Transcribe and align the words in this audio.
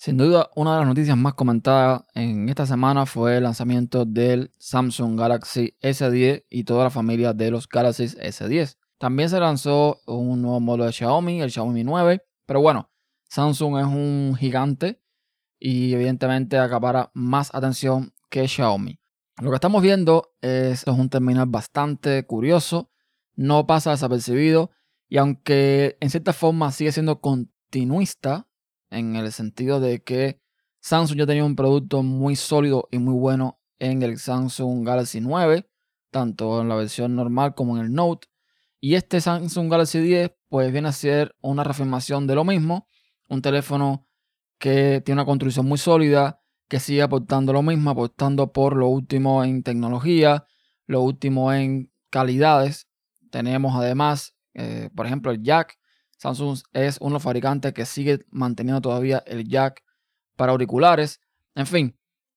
Sin 0.00 0.16
duda, 0.16 0.48
una 0.56 0.72
de 0.72 0.78
las 0.78 0.88
noticias 0.88 1.14
más 1.14 1.34
comentadas 1.34 2.04
en 2.14 2.48
esta 2.48 2.64
semana 2.64 3.04
fue 3.04 3.36
el 3.36 3.42
lanzamiento 3.42 4.06
del 4.06 4.50
Samsung 4.56 5.20
Galaxy 5.20 5.76
S10 5.82 6.46
y 6.48 6.64
toda 6.64 6.84
la 6.84 6.90
familia 6.90 7.34
de 7.34 7.50
los 7.50 7.68
Galaxy 7.68 8.04
S10. 8.04 8.78
También 8.96 9.28
se 9.28 9.38
lanzó 9.38 10.00
un 10.06 10.40
nuevo 10.40 10.58
modelo 10.58 10.86
de 10.86 10.92
Xiaomi, 10.92 11.42
el 11.42 11.50
Xiaomi 11.50 11.84
9, 11.84 12.22
pero 12.46 12.62
bueno, 12.62 12.90
Samsung 13.28 13.76
es 13.76 13.84
un 13.84 14.36
gigante 14.38 15.02
y 15.58 15.92
evidentemente 15.92 16.56
acapara 16.56 17.10
más 17.12 17.54
atención 17.54 18.14
que 18.30 18.48
Xiaomi. 18.48 18.98
Lo 19.42 19.50
que 19.50 19.56
estamos 19.56 19.82
viendo 19.82 20.32
es, 20.40 20.80
es 20.80 20.94
un 20.94 21.10
terminal 21.10 21.44
bastante 21.46 22.24
curioso, 22.24 22.90
no 23.34 23.66
pasa 23.66 23.90
desapercibido 23.90 24.70
y 25.10 25.18
aunque 25.18 25.98
en 26.00 26.08
cierta 26.08 26.32
forma 26.32 26.72
sigue 26.72 26.90
siendo 26.90 27.20
continuista 27.20 28.46
en 28.90 29.16
el 29.16 29.32
sentido 29.32 29.80
de 29.80 30.02
que 30.02 30.40
Samsung 30.80 31.18
ya 31.18 31.26
tenía 31.26 31.44
un 31.44 31.56
producto 31.56 32.02
muy 32.02 32.36
sólido 32.36 32.88
y 32.90 32.98
muy 32.98 33.14
bueno 33.14 33.60
en 33.78 34.02
el 34.02 34.18
Samsung 34.18 34.86
Galaxy 34.86 35.20
9, 35.20 35.68
tanto 36.10 36.60
en 36.60 36.68
la 36.68 36.74
versión 36.74 37.16
normal 37.16 37.54
como 37.54 37.76
en 37.76 37.84
el 37.84 37.92
Note. 37.92 38.28
Y 38.80 38.94
este 38.94 39.20
Samsung 39.20 39.70
Galaxy 39.70 40.00
10 40.00 40.32
pues 40.48 40.72
viene 40.72 40.88
a 40.88 40.92
ser 40.92 41.36
una 41.40 41.64
reafirmación 41.64 42.26
de 42.26 42.34
lo 42.34 42.44
mismo, 42.44 42.88
un 43.28 43.42
teléfono 43.42 44.06
que 44.58 45.02
tiene 45.04 45.20
una 45.20 45.26
construcción 45.26 45.66
muy 45.66 45.78
sólida, 45.78 46.40
que 46.68 46.80
sigue 46.80 47.02
aportando 47.02 47.52
lo 47.52 47.62
mismo, 47.62 47.90
aportando 47.90 48.52
por 48.52 48.76
lo 48.76 48.88
último 48.88 49.44
en 49.44 49.62
tecnología, 49.62 50.44
lo 50.86 51.02
último 51.02 51.52
en 51.52 51.92
calidades. 52.10 52.88
Tenemos 53.30 53.74
además, 53.76 54.36
eh, 54.54 54.90
por 54.94 55.06
ejemplo, 55.06 55.32
el 55.32 55.42
jack 55.42 55.79
Samsung 56.20 56.58
es 56.74 56.98
uno 57.00 57.10
de 57.10 57.14
los 57.14 57.22
fabricantes 57.22 57.72
que 57.72 57.86
sigue 57.86 58.26
manteniendo 58.30 58.82
todavía 58.82 59.22
el 59.26 59.48
jack 59.48 59.82
para 60.36 60.52
auriculares. 60.52 61.18
En 61.54 61.66
fin, 61.66 61.96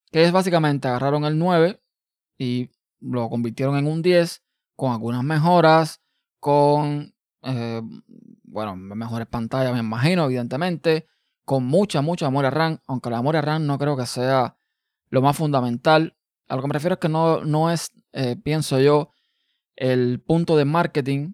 que 0.10 0.24
es 0.24 0.32
básicamente 0.32 0.88
agarraron 0.88 1.26
el 1.26 1.38
9 1.38 1.82
y 2.38 2.70
lo 3.02 3.30
convirtieron 3.30 3.76
en 3.76 3.88
un 3.88 4.02
10 4.02 4.42
con 4.78 4.94
algunas 4.94 5.22
mejoras, 5.24 6.02
con, 6.40 7.14
eh, 7.42 7.82
bueno, 8.44 8.78
mejores 8.78 9.28
pantallas, 9.28 9.74
me 9.74 9.80
imagino, 9.80 10.26
evidentemente, 10.26 11.08
con 11.44 11.66
mucha, 11.66 12.02
mucha 12.02 12.28
memoria 12.30 12.52
RAM, 12.52 12.80
aunque 12.88 13.10
la 13.10 13.18
memoria 13.18 13.42
RAM 13.42 13.66
no 13.66 13.78
creo 13.78 13.98
que 13.98 14.06
sea 14.06 14.56
lo 15.10 15.22
más 15.22 15.36
fundamental. 15.36 16.16
A 16.48 16.56
lo 16.56 16.62
que 16.62 16.70
me 16.70 16.74
refiero 16.74 16.94
es 16.94 17.00
que 17.02 17.10
no, 17.10 17.44
no 17.44 17.70
es, 17.70 17.92
eh, 18.14 18.38
pienso 18.42 18.80
yo, 18.80 19.10
el 19.76 20.22
punto 20.22 20.56
de 20.56 20.64
marketing 20.64 21.34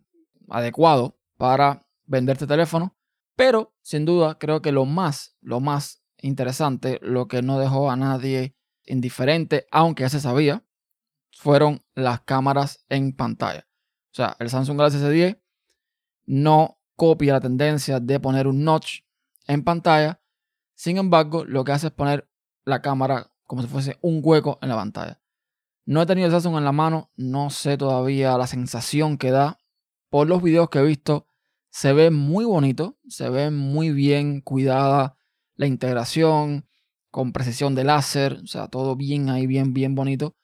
adecuado 0.49 1.19
para 1.37 1.85
vender 2.09 2.33
este 2.33 2.47
teléfono. 2.47 2.97
Pero 3.35 3.73
sin 3.81 4.03
duda 4.03 4.37
creo 4.37 4.61
que 4.61 4.73
lo 4.73 4.85
más, 4.85 5.37
lo 5.39 5.61
más 5.61 6.03
interesante, 6.17 6.99
lo 7.01 7.29
que 7.29 7.41
no 7.41 7.57
dejó 7.57 7.89
a 7.89 7.95
nadie 7.95 8.55
indiferente, 8.85 9.67
aunque 9.71 10.03
ya 10.03 10.09
se 10.09 10.19
sabía, 10.19 10.65
fueron 11.31 11.81
las 11.95 12.21
cámaras 12.21 12.83
en 12.89 13.15
pantalla. 13.15 13.67
O 14.11 14.15
sea, 14.15 14.35
el 14.39 14.49
Samsung 14.49 14.77
Galaxy 14.77 14.97
S10 14.97 15.39
no 16.25 16.79
copia 16.95 17.33
la 17.33 17.39
tendencia 17.39 17.99
de 17.99 18.19
poner 18.19 18.47
un 18.47 18.63
notch 18.65 19.03
en 19.47 19.63
pantalla. 19.63 20.21
Sin 20.75 20.97
embargo, 20.97 21.45
lo 21.45 21.63
que 21.63 21.71
hace 21.71 21.87
es 21.87 21.93
poner 21.93 22.29
la 22.65 22.81
cámara 22.81 23.31
como 23.45 23.61
si 23.61 23.67
fuese 23.67 23.97
un 24.01 24.19
hueco 24.21 24.59
en 24.61 24.69
la 24.69 24.75
pantalla. 24.75 25.21
No 25.85 26.01
he 26.01 26.05
tenido 26.05 26.25
el 26.27 26.31
Samsung 26.33 26.57
en 26.57 26.65
la 26.65 26.71
mano, 26.71 27.09
no 27.15 27.49
sé 27.49 27.77
todavía 27.77 28.37
la 28.37 28.47
sensación 28.47 29.17
que 29.17 29.31
da. 29.31 29.59
Por 30.09 30.27
los 30.27 30.41
videos 30.41 30.69
que 30.69 30.79
he 30.79 30.83
visto, 30.83 31.28
se 31.79 31.93
ve 31.93 32.11
muy 32.11 32.43
bonito, 32.43 32.97
se 33.07 33.29
ve 33.29 33.51
muy 33.51 33.91
bien 33.91 34.41
cuidada 34.41 35.15
la 35.55 35.65
integración 35.65 36.67
con 37.09 37.31
precisión 37.31 37.73
de 37.73 37.85
láser, 37.85 38.41
o 38.43 38.47
sea, 38.47 38.67
todo 38.67 38.97
bien 38.97 39.29
ahí, 39.29 39.47
bien, 39.47 39.73
bien 39.73 39.95
bonito. 39.95 40.35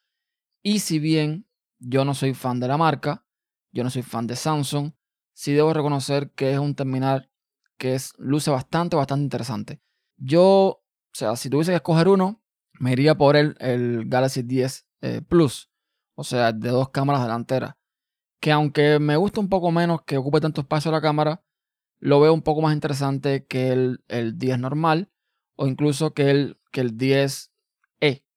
Y 0.64 0.80
si 0.80 0.98
bien 0.98 1.46
yo 1.78 2.06
no 2.06 2.14
soy 2.14 2.36
fan 2.36 2.62
de 2.62 2.70
la 2.70 2.78
marca, 2.78 3.26
yo 3.74 3.84
no 3.84 3.90
soy 3.90 4.02
fan 4.02 4.28
de 4.28 4.38
Samsung, 4.38 4.94
sí 5.34 5.52
debo 5.52 5.74
reconocer 5.74 6.32
que 6.32 6.54
es 6.54 6.58
un 6.58 6.74
terminal 6.74 7.30
que 7.78 7.96
es, 7.96 8.14
luce 8.18 8.50
bastante, 8.50 8.96
bastante 8.96 9.24
interesante. 9.24 9.82
Yo, 10.16 10.42
o 10.42 10.84
sea, 11.12 11.36
si 11.36 11.50
tuviese 11.50 11.72
que 11.74 11.76
escoger 11.76 12.08
uno, 12.08 12.42
me 12.80 12.94
iría 12.94 13.14
por 13.14 13.36
el, 13.36 13.58
el 13.60 14.08
Galaxy 14.08 14.42
10 14.42 14.88
eh, 15.02 15.22
Plus, 15.22 15.70
o 16.14 16.24
sea, 16.24 16.54
de 16.54 16.70
dos 16.70 16.92
cámaras 16.92 17.24
delanteras 17.24 17.76
que 18.46 18.52
aunque 18.52 19.00
me 19.00 19.18
gusta 19.18 19.40
un 19.40 19.50
poco 19.50 19.72
menos 19.72 20.04
que 20.04 20.18
ocupe 20.18 20.40
tanto 20.40 20.62
espacio 20.62 20.92
la 20.92 21.02
cámara, 21.02 21.42
lo 21.98 22.20
veo 22.20 22.32
un 22.32 22.44
poco 22.44 22.62
más 22.62 22.76
interesante 22.76 23.48
que 23.48 23.70
el, 23.70 24.04
el 24.08 24.38
10 24.38 24.60
normal 24.60 25.10
o 25.56 25.66
incluso 25.66 26.14
que 26.14 26.30
el, 26.30 26.60
que 26.72 26.82
el 26.82 26.96
10E, 26.96 27.50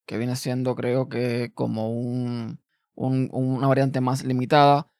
que 0.07 0.17
viene 0.17 0.35
siendo 0.35 0.73
creo 0.73 1.09
que 1.09 1.51
como 1.53 1.91
un, 1.91 2.59
una 2.95 3.67
variante 3.67 4.01
más 4.01 4.23
limitada 4.25 4.91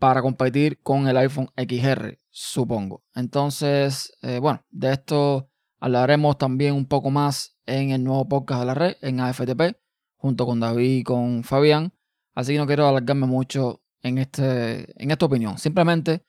para 0.00 0.20
competir 0.20 0.82
con 0.82 1.06
el 1.06 1.16
iPhone 1.16 1.50
XR, 1.56 2.18
supongo. 2.28 3.04
Entonces, 3.14 4.16
eh, 4.22 4.40
bueno, 4.40 4.64
de 4.70 4.94
esto 4.94 5.48
hablaremos 5.78 6.38
también 6.38 6.74
un 6.74 6.86
poco 6.86 7.08
más 7.12 7.56
en 7.66 7.90
el 7.92 8.02
nuevo 8.02 8.28
podcast 8.28 8.62
de 8.62 8.66
la 8.66 8.74
red, 8.74 8.96
en 9.00 9.20
AFTP, 9.20 9.76
junto 10.16 10.44
con 10.44 10.58
David 10.58 10.96
y 10.96 11.02
con 11.04 11.44
Fabián. 11.44 11.94
Así 12.34 12.54
que 12.54 12.58
no 12.58 12.66
quiero 12.66 12.88
alargarme 12.88 13.28
mucho 13.28 13.83
en, 14.04 14.18
este, 14.18 15.02
en 15.02 15.10
esta 15.10 15.26
opinión. 15.26 15.58
Simplemente 15.58 16.24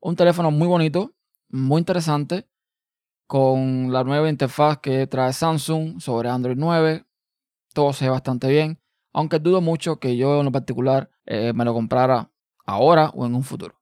un 0.00 0.14
teléfono 0.14 0.52
muy 0.52 0.68
bonito, 0.68 1.16
muy 1.48 1.80
interesante, 1.80 2.46
con 3.26 3.92
la 3.92 4.04
nueva 4.04 4.28
interfaz 4.28 4.78
que 4.78 5.06
trae 5.06 5.32
Samsung 5.32 6.00
sobre 6.00 6.28
Android 6.28 6.56
9. 6.56 7.04
Todo 7.74 7.92
se 7.92 8.04
ve 8.04 8.10
bastante 8.10 8.48
bien, 8.48 8.80
aunque 9.12 9.38
dudo 9.38 9.60
mucho 9.60 9.98
que 9.98 10.16
yo 10.16 10.38
en 10.38 10.44
lo 10.44 10.52
particular 10.52 11.10
eh, 11.26 11.52
me 11.54 11.64
lo 11.64 11.74
comprara 11.74 12.30
ahora 12.64 13.10
o 13.14 13.26
en 13.26 13.34
un 13.34 13.42
futuro. 13.42 13.74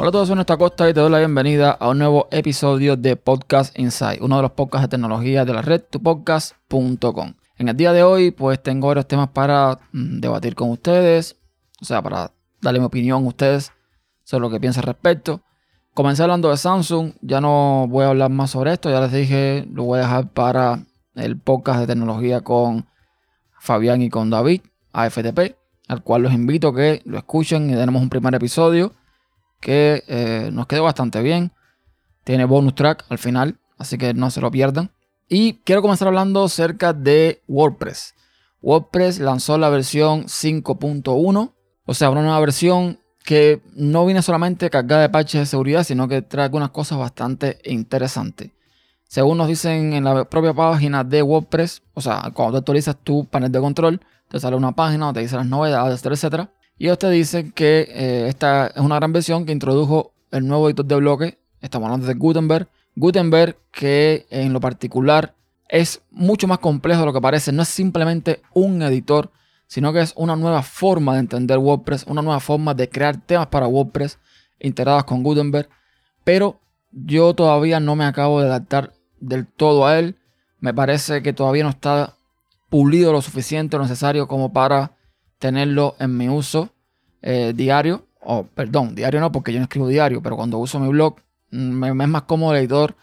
Hola 0.00 0.08
a 0.08 0.12
todos, 0.12 0.28
soy 0.28 0.34
Nuestra 0.34 0.56
Costa 0.56 0.88
y 0.88 0.94
te 0.94 1.00
doy 1.00 1.10
la 1.10 1.18
bienvenida 1.18 1.72
a 1.72 1.90
un 1.90 1.98
nuevo 1.98 2.26
episodio 2.30 2.96
de 2.96 3.16
Podcast 3.16 3.78
Insight, 3.78 4.22
uno 4.22 4.36
de 4.36 4.42
los 4.44 4.52
podcasts 4.52 4.84
de 4.86 4.96
tecnología 4.96 5.44
de 5.44 5.52
la 5.52 5.60
red 5.60 5.82
tupodcast.com. 5.90 7.34
En 7.58 7.68
el 7.68 7.76
día 7.76 7.92
de 7.92 8.02
hoy, 8.02 8.30
pues 8.30 8.62
tengo 8.62 8.86
varios 8.88 9.06
temas 9.06 9.28
para 9.28 9.78
mm, 9.92 10.20
debatir 10.20 10.54
con 10.54 10.70
ustedes, 10.70 11.36
o 11.82 11.84
sea, 11.84 12.00
para 12.00 12.32
darle 12.62 12.80
mi 12.80 12.86
opinión 12.86 13.26
a 13.26 13.28
ustedes 13.28 13.72
sobre 14.24 14.40
lo 14.40 14.50
que 14.50 14.58
piensan 14.58 14.84
al 14.84 14.94
respecto. 14.94 15.42
Comencé 15.92 16.22
hablando 16.22 16.48
de 16.48 16.56
Samsung, 16.56 17.12
ya 17.20 17.42
no 17.42 17.86
voy 17.86 18.06
a 18.06 18.08
hablar 18.08 18.30
más 18.30 18.52
sobre 18.52 18.72
esto, 18.72 18.88
ya 18.88 19.02
les 19.02 19.12
dije, 19.12 19.68
lo 19.70 19.84
voy 19.84 19.98
a 19.98 20.04
dejar 20.04 20.30
para 20.30 20.82
el 21.14 21.38
podcast 21.38 21.78
de 21.80 21.86
tecnología 21.86 22.40
con 22.40 22.86
Fabián 23.58 24.00
y 24.00 24.08
con 24.08 24.30
David, 24.30 24.62
AFTP, 24.94 25.56
al 25.88 26.02
cual 26.02 26.22
los 26.22 26.32
invito 26.32 26.68
a 26.68 26.74
que 26.74 27.02
lo 27.04 27.18
escuchen 27.18 27.68
y 27.68 27.74
tenemos 27.74 28.00
un 28.00 28.08
primer 28.08 28.34
episodio 28.34 28.94
que 29.60 30.04
eh, 30.08 30.50
nos 30.52 30.66
quedó 30.66 30.84
bastante 30.84 31.22
bien. 31.22 31.52
Tiene 32.24 32.44
bonus 32.44 32.74
track 32.74 33.04
al 33.08 33.18
final, 33.18 33.58
así 33.78 33.98
que 33.98 34.14
no 34.14 34.30
se 34.30 34.40
lo 34.40 34.50
pierdan. 34.50 34.90
Y 35.28 35.54
quiero 35.64 35.82
comenzar 35.82 36.08
hablando 36.08 36.44
acerca 36.44 36.92
de 36.92 37.42
WordPress. 37.46 38.14
WordPress 38.62 39.20
lanzó 39.20 39.56
la 39.58 39.68
versión 39.68 40.24
5.1, 40.24 41.52
o 41.86 41.94
sea, 41.94 42.10
una 42.10 42.22
nueva 42.22 42.40
versión 42.40 42.98
que 43.24 43.62
no 43.74 44.06
viene 44.06 44.22
solamente 44.22 44.70
cargada 44.70 45.02
de 45.02 45.08
patches 45.08 45.40
de 45.40 45.46
seguridad, 45.46 45.84
sino 45.84 46.08
que 46.08 46.22
trae 46.22 46.46
algunas 46.46 46.70
cosas 46.70 46.98
bastante 46.98 47.58
interesantes. 47.64 48.50
Según 49.04 49.38
nos 49.38 49.48
dicen 49.48 49.92
en 49.92 50.04
la 50.04 50.24
propia 50.24 50.54
página 50.54 51.04
de 51.04 51.22
WordPress, 51.22 51.82
o 51.94 52.00
sea, 52.00 52.30
cuando 52.34 52.52
tú 52.52 52.58
actualizas 52.58 52.96
tu 53.02 53.26
panel 53.26 53.50
de 53.50 53.60
control, 53.60 54.00
te 54.28 54.38
sale 54.38 54.56
una 54.56 54.72
página 54.72 55.06
donde 55.06 55.20
te 55.20 55.22
dice 55.22 55.36
las 55.36 55.46
novedades, 55.46 56.04
etcétera. 56.04 56.52
Y 56.80 56.86
ellos 56.86 56.96
te 56.96 57.10
dicen 57.10 57.52
que 57.52 57.86
eh, 57.90 58.28
esta 58.28 58.68
es 58.68 58.80
una 58.80 58.96
gran 58.96 59.12
versión 59.12 59.44
que 59.44 59.52
introdujo 59.52 60.14
el 60.30 60.46
nuevo 60.46 60.66
editor 60.66 60.86
de 60.86 60.96
bloque. 60.96 61.38
Estamos 61.60 61.84
hablando 61.84 62.06
de 62.06 62.14
Gutenberg. 62.14 62.68
Gutenberg 62.96 63.58
que 63.70 64.26
en 64.30 64.54
lo 64.54 64.60
particular 64.60 65.34
es 65.68 66.00
mucho 66.10 66.48
más 66.48 66.58
complejo 66.58 67.00
de 67.00 67.06
lo 67.06 67.12
que 67.12 67.20
parece. 67.20 67.52
No 67.52 67.60
es 67.60 67.68
simplemente 67.68 68.40
un 68.54 68.80
editor, 68.80 69.30
sino 69.66 69.92
que 69.92 70.00
es 70.00 70.14
una 70.16 70.36
nueva 70.36 70.62
forma 70.62 71.12
de 71.12 71.20
entender 71.20 71.58
WordPress, 71.58 72.06
una 72.06 72.22
nueva 72.22 72.40
forma 72.40 72.72
de 72.72 72.88
crear 72.88 73.18
temas 73.18 73.48
para 73.48 73.66
WordPress 73.66 74.18
integrados 74.58 75.04
con 75.04 75.22
Gutenberg. 75.22 75.68
Pero 76.24 76.60
yo 76.92 77.34
todavía 77.34 77.78
no 77.78 77.94
me 77.94 78.06
acabo 78.06 78.40
de 78.40 78.46
adaptar 78.46 78.94
del 79.20 79.46
todo 79.46 79.86
a 79.86 79.98
él. 79.98 80.16
Me 80.60 80.72
parece 80.72 81.20
que 81.20 81.34
todavía 81.34 81.64
no 81.64 81.68
está 81.68 82.16
pulido 82.70 83.12
lo 83.12 83.20
suficiente, 83.20 83.76
lo 83.76 83.82
necesario 83.82 84.26
como 84.26 84.54
para 84.54 84.92
tenerlo 85.40 85.96
en 85.98 86.16
mi 86.16 86.28
uso 86.28 86.70
eh, 87.22 87.52
diario, 87.56 88.06
o 88.20 88.44
perdón, 88.44 88.94
diario 88.94 89.20
no 89.20 89.32
porque 89.32 89.52
yo 89.52 89.58
no 89.58 89.64
escribo 89.64 89.88
diario, 89.88 90.22
pero 90.22 90.36
cuando 90.36 90.58
uso 90.58 90.78
mi 90.78 90.88
blog 90.88 91.16
mm, 91.50 91.56
me, 91.56 91.88
es 91.88 92.08
más 92.08 92.22
cómodo 92.22 92.52
el 92.52 92.60
editor 92.60 92.94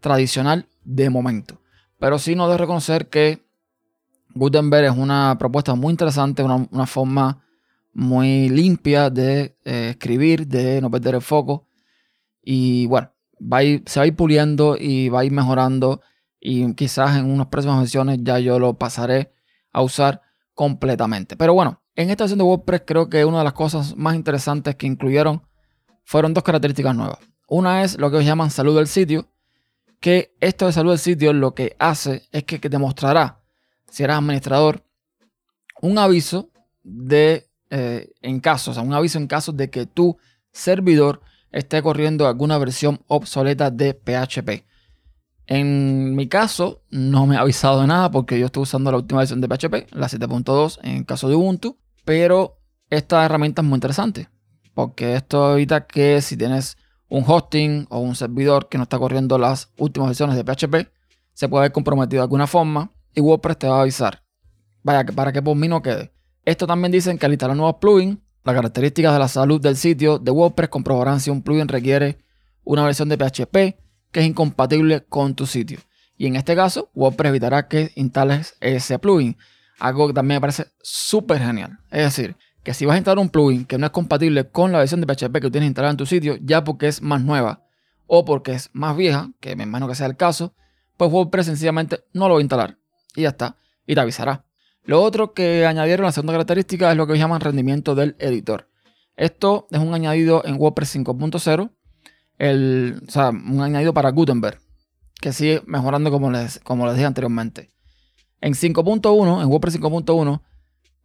tradicional 0.00 0.66
de 0.84 1.08
momento. 1.08 1.62
Pero 1.98 2.18
sí 2.18 2.34
no 2.34 2.50
de 2.50 2.58
reconocer 2.58 3.08
que 3.08 3.46
Gutenberg 4.34 4.86
es 4.92 4.98
una 4.98 5.36
propuesta 5.38 5.74
muy 5.74 5.92
interesante, 5.92 6.42
una, 6.42 6.86
forma 6.86 7.42
muy 7.94 8.50
limpia 8.50 9.08
de 9.08 9.56
eh, 9.64 9.90
escribir, 9.90 10.46
de 10.46 10.80
no 10.82 10.90
perder 10.90 11.14
el 11.14 11.22
foco. 11.22 11.66
Y 12.42 12.86
bueno, 12.86 13.10
va 13.40 13.60
se 13.86 13.98
va 13.98 14.04
a 14.04 14.06
ir 14.06 14.14
puliendo 14.14 14.76
y 14.78 15.08
va 15.08 15.20
a 15.20 15.24
ir 15.24 15.32
mejorando. 15.32 16.02
Y 16.38 16.74
quizás 16.74 17.16
en 17.16 17.30
unas 17.30 17.46
próximas 17.46 17.78
versiones 17.78 18.18
ya 18.22 18.38
yo 18.38 18.58
lo 18.58 18.74
pasaré 18.74 19.32
a 19.72 19.80
usar 19.82 20.20
completamente. 20.56 21.36
Pero 21.36 21.54
bueno, 21.54 21.82
en 21.94 22.10
esta 22.10 22.24
versión 22.24 22.38
de 22.38 22.44
WordPress 22.44 22.82
creo 22.84 23.08
que 23.08 23.24
una 23.24 23.38
de 23.38 23.44
las 23.44 23.52
cosas 23.52 23.94
más 23.94 24.16
interesantes 24.16 24.74
que 24.74 24.86
incluyeron 24.86 25.42
fueron 26.02 26.34
dos 26.34 26.42
características 26.42 26.96
nuevas. 26.96 27.18
Una 27.46 27.84
es 27.84 27.98
lo 27.98 28.10
que 28.10 28.24
llaman 28.24 28.50
salud 28.50 28.74
del 28.74 28.88
sitio, 28.88 29.28
que 30.00 30.34
esto 30.40 30.66
de 30.66 30.72
salud 30.72 30.90
del 30.90 30.98
sitio 30.98 31.32
lo 31.32 31.54
que 31.54 31.76
hace 31.78 32.22
es 32.32 32.44
que, 32.44 32.58
te 32.58 32.78
mostrará, 32.78 33.40
si 33.90 34.02
eres 34.02 34.16
administrador, 34.16 34.82
un 35.82 35.98
aviso 35.98 36.50
de, 36.82 37.46
eh, 37.70 38.10
en 38.22 38.40
caso, 38.40 38.70
o 38.70 38.74
sea, 38.74 38.82
un 38.82 38.94
aviso 38.94 39.18
en 39.18 39.26
caso 39.26 39.52
de 39.52 39.68
que 39.68 39.84
tu 39.84 40.16
servidor 40.52 41.20
esté 41.52 41.82
corriendo 41.82 42.26
alguna 42.26 42.56
versión 42.56 43.00
obsoleta 43.08 43.70
de 43.70 43.92
PHP. 43.92 44.64
En 45.46 46.14
mi 46.14 46.28
caso, 46.28 46.82
no 46.90 47.26
me 47.26 47.36
ha 47.36 47.40
avisado 47.40 47.80
de 47.80 47.86
nada 47.86 48.10
porque 48.10 48.38
yo 48.38 48.46
estoy 48.46 48.64
usando 48.64 48.90
la 48.90 48.96
última 48.98 49.20
versión 49.20 49.40
de 49.40 49.48
PHP, 49.48 49.94
la 49.94 50.08
7.2 50.08 50.78
en 50.82 51.04
caso 51.04 51.28
de 51.28 51.36
Ubuntu. 51.36 51.78
Pero 52.04 52.58
esta 52.90 53.24
herramienta 53.24 53.62
es 53.62 53.68
muy 53.68 53.76
interesante 53.76 54.28
porque 54.76 55.14
esto 55.14 55.54
evita 55.54 55.86
que 55.86 56.20
si 56.20 56.36
tienes 56.36 56.76
un 57.08 57.24
hosting 57.26 57.86
o 57.88 57.98
un 57.98 58.14
servidor 58.14 58.68
que 58.68 58.76
no 58.76 58.82
está 58.84 58.98
corriendo 58.98 59.38
las 59.38 59.72
últimas 59.78 60.10
versiones 60.10 60.36
de 60.36 60.44
PHP, 60.44 60.92
se 61.32 61.48
puede 61.48 61.62
haber 61.62 61.72
comprometido 61.72 62.20
de 62.20 62.24
alguna 62.24 62.46
forma 62.46 62.90
y 63.14 63.22
WordPress 63.22 63.58
te 63.58 63.68
va 63.68 63.78
a 63.78 63.82
avisar. 63.82 64.22
Vaya, 64.82 65.02
para 65.14 65.32
que 65.32 65.40
por 65.40 65.56
mí 65.56 65.66
no 65.66 65.80
quede. 65.80 66.12
Esto 66.44 66.66
también 66.66 66.92
dicen 66.92 67.16
que 67.16 67.24
al 67.24 67.32
instalar 67.32 67.56
nuevos 67.56 67.76
plugins, 67.80 68.18
las 68.44 68.54
características 68.54 69.14
de 69.14 69.18
la 69.18 69.28
salud 69.28 69.62
del 69.62 69.78
sitio 69.78 70.18
de 70.18 70.30
WordPress 70.30 70.68
comprobarán 70.68 71.20
si 71.20 71.30
un 71.30 71.40
plugin 71.40 71.68
requiere 71.68 72.18
una 72.62 72.84
versión 72.84 73.08
de 73.08 73.16
PHP 73.16 73.80
que 74.12 74.20
es 74.20 74.26
incompatible 74.26 75.04
con 75.04 75.34
tu 75.34 75.46
sitio. 75.46 75.78
Y 76.16 76.26
en 76.26 76.36
este 76.36 76.56
caso, 76.56 76.90
WordPress 76.94 77.30
evitará 77.30 77.68
que 77.68 77.92
instales 77.94 78.56
ese 78.60 78.98
plugin. 78.98 79.36
Algo 79.78 80.08
que 80.08 80.14
también 80.14 80.36
me 80.36 80.40
parece 80.40 80.66
súper 80.80 81.38
genial. 81.38 81.78
Es 81.90 82.04
decir, 82.04 82.36
que 82.62 82.74
si 82.74 82.86
vas 82.86 82.94
a 82.94 82.98
instalar 82.98 83.18
un 83.18 83.28
plugin 83.28 83.64
que 83.64 83.78
no 83.78 83.86
es 83.86 83.92
compatible 83.92 84.48
con 84.48 84.72
la 84.72 84.78
versión 84.78 85.00
de 85.00 85.06
PHP 85.06 85.40
que 85.40 85.50
tienes 85.50 85.68
instalada 85.68 85.90
en 85.90 85.96
tu 85.98 86.06
sitio, 86.06 86.36
ya 86.40 86.64
porque 86.64 86.88
es 86.88 87.02
más 87.02 87.20
nueva 87.22 87.64
o 88.06 88.24
porque 88.24 88.52
es 88.52 88.70
más 88.72 88.96
vieja, 88.96 89.30
que 89.40 89.54
me 89.56 89.64
imagino 89.64 89.88
que 89.88 89.94
sea 89.94 90.06
el 90.06 90.16
caso, 90.16 90.54
pues 90.96 91.10
WordPress 91.12 91.46
sencillamente 91.46 92.00
no 92.12 92.28
lo 92.28 92.34
va 92.34 92.40
a 92.40 92.42
instalar. 92.42 92.78
Y 93.14 93.22
ya 93.22 93.30
está. 93.30 93.56
Y 93.86 93.94
te 93.94 94.00
avisará. 94.00 94.44
Lo 94.84 95.02
otro 95.02 95.32
que 95.32 95.66
añadieron, 95.66 96.06
la 96.06 96.12
segunda 96.12 96.32
característica, 96.32 96.90
es 96.90 96.96
lo 96.96 97.06
que 97.06 97.18
llaman 97.18 97.40
rendimiento 97.40 97.94
del 97.94 98.16
editor. 98.18 98.68
Esto 99.16 99.66
es 99.70 99.80
un 99.80 99.94
añadido 99.94 100.42
en 100.44 100.56
WordPress 100.60 100.96
5.0 100.96 101.70
el, 102.38 103.02
o 103.06 103.10
sea, 103.10 103.30
un 103.30 103.60
añadido 103.60 103.94
para 103.94 104.10
Gutenberg, 104.10 104.58
que 105.20 105.32
sigue 105.32 105.62
mejorando 105.66 106.10
como 106.10 106.30
les, 106.30 106.58
como 106.60 106.86
les 106.86 106.94
dije 106.94 107.06
anteriormente. 107.06 107.70
En 108.40 108.52
5.1, 108.52 109.42
en 109.42 109.48
WordPress 109.48 109.80
5.1, 109.80 110.42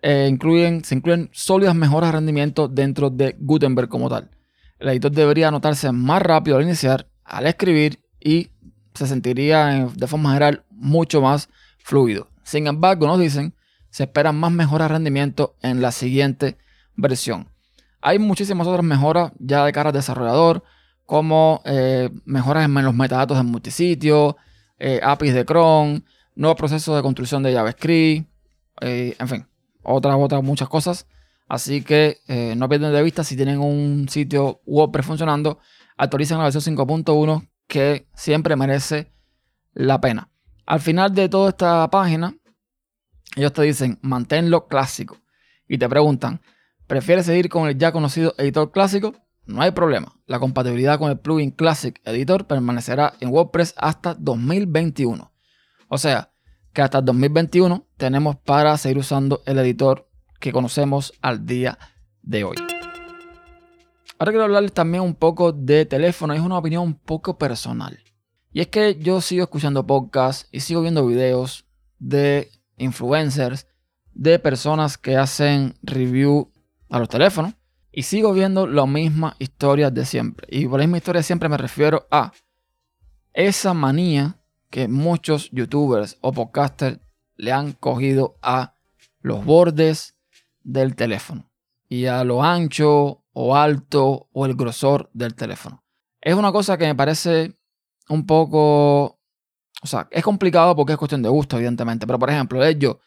eh, 0.01 0.27
incluyen, 0.29 0.83
se 0.83 0.95
incluyen 0.95 1.29
sólidas 1.31 1.75
mejoras 1.75 2.09
de 2.09 2.17
rendimiento 2.17 2.67
dentro 2.67 3.09
de 3.09 3.35
Gutenberg 3.39 3.87
como 3.87 4.09
tal. 4.09 4.29
El 4.79 4.89
editor 4.89 5.11
debería 5.11 5.47
anotarse 5.47 5.91
más 5.91 6.21
rápido 6.21 6.57
al 6.57 6.63
iniciar, 6.63 7.07
al 7.23 7.45
escribir 7.45 8.03
y 8.19 8.49
se 8.93 9.07
sentiría 9.07 9.87
de 9.95 10.07
forma 10.07 10.29
general 10.29 10.65
mucho 10.71 11.21
más 11.21 11.49
fluido. 11.77 12.27
Sin 12.43 12.67
embargo, 12.67 13.07
nos 13.07 13.19
dicen, 13.19 13.53
se 13.89 14.03
esperan 14.03 14.37
más 14.37 14.51
mejoras 14.51 14.89
de 14.89 14.95
rendimiento 14.95 15.55
en 15.61 15.81
la 15.81 15.91
siguiente 15.91 16.57
versión. 16.95 17.47
Hay 18.01 18.17
muchísimas 18.17 18.67
otras 18.67 18.83
mejoras 18.83 19.31
ya 19.37 19.65
de 19.65 19.71
cara 19.71 19.89
al 19.89 19.95
desarrollador, 19.95 20.63
como 21.11 21.61
eh, 21.65 22.09
mejoras 22.23 22.63
en 22.63 22.85
los 22.85 22.95
metadatos 22.95 23.37
en 23.37 23.47
multisitio, 23.47 24.37
eh, 24.79 25.01
APIs 25.03 25.33
de 25.33 25.43
Chrome, 25.43 26.03
nuevos 26.35 26.57
procesos 26.57 26.95
de 26.95 27.01
construcción 27.01 27.43
de 27.43 27.53
JavaScript, 27.53 28.29
eh, 28.79 29.17
en 29.19 29.27
fin, 29.27 29.45
otras, 29.83 30.15
otras 30.17 30.41
muchas 30.41 30.69
cosas. 30.69 31.07
Así 31.49 31.81
que 31.81 32.19
no 32.55 32.69
pierdan 32.69 32.93
de 32.93 33.03
vista 33.03 33.25
si 33.25 33.35
tienen 33.35 33.59
un 33.59 34.07
sitio 34.07 34.61
WordPress 34.65 35.05
funcionando, 35.05 35.59
actualicen 35.97 36.37
la 36.37 36.45
versión 36.45 36.77
5.1 36.77 37.45
que 37.67 38.07
siempre 38.15 38.55
merece 38.55 39.11
la 39.73 39.99
pena. 39.99 40.29
Al 40.65 40.79
final 40.79 41.13
de 41.13 41.27
toda 41.27 41.49
esta 41.49 41.89
página, 41.89 42.33
ellos 43.35 43.51
te 43.51 43.63
dicen 43.63 43.99
manténlo 44.01 44.65
clásico 44.67 45.17
y 45.67 45.77
te 45.77 45.89
preguntan, 45.89 46.39
¿prefieres 46.87 47.25
seguir 47.25 47.49
con 47.49 47.67
el 47.67 47.77
ya 47.77 47.91
conocido 47.91 48.33
editor 48.37 48.71
clásico? 48.71 49.13
No 49.45 49.61
hay 49.61 49.71
problema. 49.71 50.15
La 50.27 50.39
compatibilidad 50.39 50.99
con 50.99 51.11
el 51.11 51.19
plugin 51.19 51.51
Classic 51.51 51.99
Editor 52.05 52.47
permanecerá 52.47 53.13
en 53.19 53.29
WordPress 53.29 53.73
hasta 53.77 54.13
2021. 54.13 55.31
O 55.87 55.97
sea, 55.97 56.31
que 56.73 56.81
hasta 56.81 57.01
2021 57.01 57.85
tenemos 57.97 58.37
para 58.37 58.77
seguir 58.77 58.99
usando 58.99 59.41
el 59.45 59.57
editor 59.59 60.09
que 60.39 60.51
conocemos 60.51 61.13
al 61.21 61.45
día 61.45 61.77
de 62.21 62.43
hoy. 62.43 62.57
Ahora 64.17 64.31
quiero 64.31 64.43
hablarles 64.43 64.73
también 64.73 65.03
un 65.03 65.15
poco 65.15 65.51
de 65.51 65.85
teléfono. 65.85 66.33
Es 66.33 66.41
una 66.41 66.57
opinión 66.57 66.83
un 66.83 66.93
poco 66.93 67.37
personal. 67.37 67.99
Y 68.53 68.61
es 68.61 68.67
que 68.67 68.95
yo 68.99 69.21
sigo 69.21 69.43
escuchando 69.43 69.87
podcasts 69.87 70.47
y 70.51 70.59
sigo 70.59 70.81
viendo 70.81 71.05
videos 71.05 71.65
de 71.97 72.51
influencers, 72.77 73.67
de 74.13 74.39
personas 74.39 74.97
que 74.97 75.15
hacen 75.17 75.73
review 75.81 76.51
a 76.89 76.99
los 76.99 77.09
teléfonos. 77.09 77.55
Y 77.91 78.03
sigo 78.03 78.33
viendo 78.33 78.67
la 78.67 78.85
misma 78.85 79.35
historia 79.39 79.89
de 79.89 80.05
siempre. 80.05 80.47
Y 80.49 80.67
por 80.67 80.79
la 80.79 80.85
misma 80.85 80.97
historia 80.97 81.23
siempre 81.23 81.49
me 81.49 81.57
refiero 81.57 82.07
a 82.09 82.31
esa 83.33 83.73
manía 83.73 84.37
que 84.69 84.87
muchos 84.87 85.49
youtubers 85.51 86.17
o 86.21 86.31
podcasters 86.31 86.99
le 87.35 87.51
han 87.51 87.73
cogido 87.73 88.37
a 88.41 88.75
los 89.21 89.43
bordes 89.43 90.17
del 90.63 90.95
teléfono 90.95 91.51
y 91.89 92.05
a 92.05 92.23
lo 92.23 92.43
ancho 92.43 93.25
o 93.33 93.55
alto 93.55 94.29
o 94.31 94.45
el 94.45 94.55
grosor 94.55 95.09
del 95.13 95.35
teléfono. 95.35 95.83
Es 96.21 96.35
una 96.35 96.51
cosa 96.51 96.77
que 96.77 96.85
me 96.85 96.95
parece 96.95 97.57
un 98.09 98.25
poco, 98.25 99.19
o 99.81 99.87
sea, 99.87 100.07
es 100.11 100.23
complicado 100.23 100.75
porque 100.75 100.93
es 100.93 100.99
cuestión 100.99 101.21
de 101.21 101.29
gusto, 101.29 101.57
evidentemente. 101.57 102.05
Pero 102.05 102.19
por 102.19 102.29
ejemplo, 102.29 102.69
yo, 102.71 102.99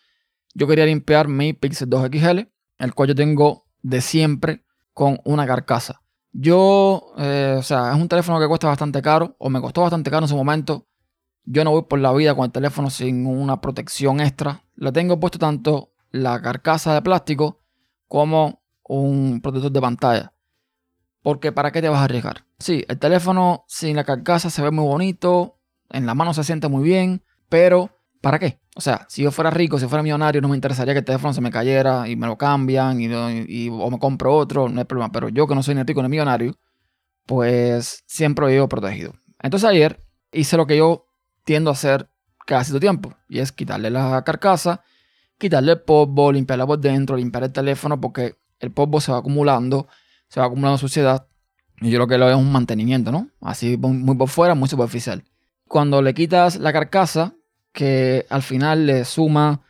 yo 0.54 0.66
quería 0.66 0.87
limpiar 0.87 1.28
mi 1.28 1.52
Pixel 1.52 1.88
2 1.88 2.11
XL, 2.11 2.40
el 2.78 2.94
cual 2.94 3.09
yo 3.09 3.14
tengo 3.14 3.66
de 3.82 4.00
siempre 4.00 4.63
con 4.94 5.20
una 5.24 5.46
carcasa. 5.46 6.00
Yo, 6.32 7.12
eh, 7.18 7.56
o 7.58 7.62
sea, 7.62 7.92
es 7.92 8.00
un 8.00 8.08
teléfono 8.08 8.40
que 8.40 8.48
cuesta 8.48 8.68
bastante 8.68 9.02
caro, 9.02 9.36
o 9.38 9.50
me 9.50 9.60
costó 9.60 9.82
bastante 9.82 10.10
caro 10.10 10.24
en 10.24 10.28
su 10.28 10.36
momento. 10.36 10.86
Yo 11.44 11.62
no 11.62 11.72
voy 11.72 11.82
por 11.82 11.98
la 11.98 12.12
vida 12.12 12.34
con 12.34 12.46
el 12.46 12.52
teléfono 12.52 12.88
sin 12.88 13.26
una 13.26 13.60
protección 13.60 14.20
extra. 14.20 14.62
Le 14.76 14.90
tengo 14.92 15.20
puesto 15.20 15.38
tanto 15.38 15.92
la 16.10 16.40
carcasa 16.40 16.94
de 16.94 17.02
plástico 17.02 17.60
como 18.08 18.62
un 18.84 19.40
protector 19.42 19.70
de 19.70 19.80
pantalla. 19.80 20.32
Porque 21.22 21.52
¿para 21.52 21.70
qué 21.70 21.82
te 21.82 21.88
vas 21.88 22.00
a 22.00 22.04
arriesgar? 22.04 22.44
Sí, 22.58 22.84
el 22.88 22.98
teléfono 22.98 23.64
sin 23.66 23.96
la 23.96 24.04
carcasa 24.04 24.50
se 24.50 24.62
ve 24.62 24.70
muy 24.70 24.84
bonito, 24.84 25.58
en 25.90 26.06
la 26.06 26.14
mano 26.14 26.34
se 26.34 26.44
siente 26.44 26.68
muy 26.68 26.82
bien, 26.82 27.22
pero 27.48 27.93
¿para 28.25 28.38
qué? 28.38 28.59
O 28.75 28.81
sea, 28.81 29.04
si 29.07 29.23
yo 29.23 29.31
fuera 29.31 29.50
rico, 29.50 29.78
si 29.78 29.87
fuera 29.87 30.02
millonario, 30.02 30.40
no 30.40 30.49
me 30.49 30.57
interesaría 30.57 30.95
que 30.95 31.00
el 31.00 31.04
teléfono 31.04 31.35
se 31.35 31.43
me 31.43 31.50
cayera 31.50 32.09
y 32.09 32.16
me 32.16 32.26
lo 32.26 32.38
cambian 32.38 32.99
y, 32.99 33.69
o 33.69 33.90
me 33.90 33.99
compro 33.99 34.35
otro, 34.35 34.71
no 34.71 34.81
hay 34.81 34.87
problema. 34.87 35.12
Pero 35.12 35.28
yo 35.28 35.47
que 35.47 35.54
no 35.54 35.62
soy 35.62 35.75
ni 35.75 35.83
rico 35.83 36.02
ni 36.02 36.09
millonario, 36.09 36.57
pues 37.26 38.02
siempre 38.07 38.47
vivo 38.47 38.66
protegido. 38.66 39.12
Entonces 39.43 39.69
ayer 39.69 40.00
hice 40.33 40.57
lo 40.57 40.66
que 40.66 40.78
yo 40.78 41.04
tiendo 41.45 41.69
a 41.69 41.75
hacer 41.75 42.09
casi 42.47 42.71
todo 42.71 42.81
tiempo 42.81 43.14
y 43.28 43.40
es 43.40 43.52
quitarle 43.52 43.90
la 43.90 44.25
carcasa, 44.25 44.83
quitarle 45.37 45.73
el 45.73 45.83
polvo, 45.83 46.33
limpiarla 46.33 46.66
por 46.66 46.78
dentro, 46.78 47.16
limpiar 47.16 47.45
el 47.45 47.52
teléfono 47.52 48.00
porque 48.00 48.37
el 48.59 48.73
polvo 48.73 49.02
se 49.02 49.12
va 49.12 49.19
acumulando, 49.19 49.87
se 50.28 50.40
va 50.40 50.47
acumulando 50.47 50.78
suciedad 50.78 51.26
y 51.83 51.90
yo 51.90 51.99
lo 51.99 52.07
que 52.07 52.16
lo 52.16 52.25
veo 52.25 52.37
es 52.37 52.40
un 52.40 52.50
mantenimiento, 52.50 53.12
¿no? 53.12 53.28
Así 53.43 53.76
muy 53.76 54.16
por 54.16 54.31
fuera, 54.31 54.54
muy 54.54 54.71
superficial. 54.71 55.25
Cuando 55.69 56.00
le 56.00 56.14
quitas 56.14 56.57
la 56.57 56.73
carcasa, 56.73 57.35
que 57.75 58.25
al 58.31 58.43
final 58.43 58.87
le 58.87 59.04
suma, 59.04 59.61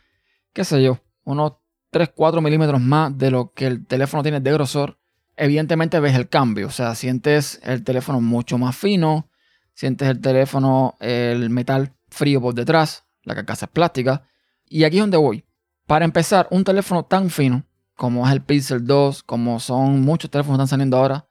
qué 0.52 0.62
sé 0.62 0.82
yo, 0.82 1.00
unos 1.24 1.54
3, 1.90 2.10
4 2.14 2.40
milímetros 2.42 2.80
más 2.80 3.16
de 3.16 3.30
lo 3.30 3.52
que 3.52 3.66
el 3.66 3.86
teléfono 3.86 4.22
tiene 4.22 4.40
de 4.40 4.52
grosor, 4.52 4.98
evidentemente 5.36 5.98
ves 5.98 6.14
el 6.14 6.28
cambio. 6.28 6.68
O 6.68 6.70
sea, 6.70 6.94
sientes 6.94 7.60
el 7.64 7.82
teléfono 7.82 8.20
mucho 8.20 8.58
más 8.58 8.76
fino, 8.76 9.30
sientes 9.72 10.08
el 10.08 10.20
teléfono, 10.20 10.96
el 11.00 11.48
metal 11.48 11.94
frío 12.08 12.40
por 12.40 12.54
detrás, 12.54 13.04
la 13.22 13.34
carcasa 13.34 13.66
es 13.66 13.72
plástica. 13.72 14.28
Y 14.66 14.84
aquí 14.84 14.98
es 14.98 15.02
donde 15.02 15.16
voy. 15.16 15.44
Para 15.86 16.04
empezar, 16.04 16.46
un 16.50 16.62
teléfono 16.62 17.04
tan 17.04 17.30
fino 17.30 17.64
como 17.96 18.26
es 18.26 18.32
el 18.32 18.42
Pixel 18.42 18.86
2, 18.86 19.22
como 19.22 19.60
son 19.60 20.02
muchos 20.02 20.30
teléfonos 20.30 20.58
que 20.58 20.62
están 20.64 20.68
saliendo 20.68 20.98
ahora, 20.98 21.26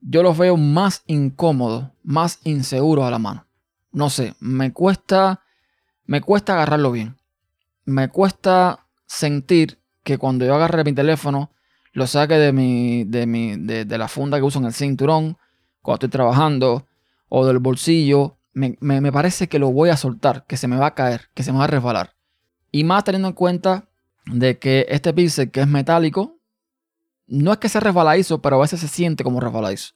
yo 0.00 0.22
los 0.22 0.38
veo 0.38 0.56
más 0.56 1.02
incómodos, 1.06 1.86
más 2.02 2.38
inseguros 2.44 3.04
a 3.04 3.10
la 3.10 3.18
mano. 3.18 3.46
No 3.90 4.10
sé, 4.10 4.34
me 4.38 4.72
cuesta 4.72 5.40
me 6.06 6.20
cuesta 6.20 6.54
agarrarlo 6.54 6.92
bien. 6.92 7.16
Me 7.84 8.08
cuesta 8.08 8.86
sentir 9.06 9.78
que 10.02 10.18
cuando 10.18 10.44
yo 10.44 10.54
agarre 10.54 10.84
mi 10.84 10.92
teléfono, 10.92 11.50
lo 11.92 12.06
saque 12.06 12.34
de, 12.34 12.52
mi, 12.52 13.04
de, 13.04 13.26
mi, 13.26 13.56
de, 13.56 13.98
la 13.98 14.08
funda 14.08 14.38
que 14.38 14.44
uso 14.44 14.58
en 14.58 14.66
el 14.66 14.74
cinturón, 14.74 15.38
cuando 15.80 15.96
estoy 15.96 16.08
trabajando, 16.10 16.86
o 17.28 17.46
del 17.46 17.58
bolsillo, 17.58 18.36
me, 18.52 18.76
me, 18.80 19.12
parece 19.12 19.48
que 19.48 19.58
lo 19.58 19.70
voy 19.72 19.90
a 19.90 19.96
soltar, 19.96 20.44
que 20.46 20.56
se 20.56 20.68
me 20.68 20.76
va 20.76 20.86
a 20.86 20.94
caer, 20.94 21.30
que 21.34 21.42
se 21.42 21.52
me 21.52 21.58
va 21.58 21.64
a 21.64 21.68
resbalar. 21.68 22.14
Y 22.70 22.84
más 22.84 23.04
teniendo 23.04 23.28
en 23.28 23.34
cuenta 23.34 23.88
de 24.26 24.58
que 24.58 24.86
este 24.88 25.12
pixel 25.12 25.50
que 25.50 25.60
es 25.60 25.68
metálico, 25.68 26.38
no 27.26 27.52
es 27.52 27.58
que 27.58 27.68
sea 27.68 27.80
resbaladizo, 27.80 28.42
pero 28.42 28.56
a 28.56 28.60
veces 28.60 28.80
se 28.80 28.88
siente 28.88 29.24
como 29.24 29.40
resbaladizo. 29.40 29.94